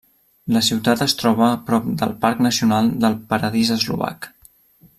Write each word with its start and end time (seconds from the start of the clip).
La 0.53 0.61
ciutat 0.67 1.03
es 1.05 1.13
troba 1.19 1.49
prop 1.67 1.91
del 1.99 2.15
Parc 2.25 2.41
Nacional 2.47 2.89
del 3.05 3.19
Paradís 3.35 3.73
Eslovac. 3.77 4.29